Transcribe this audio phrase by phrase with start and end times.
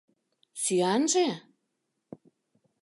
[0.61, 1.27] —Сӱанже?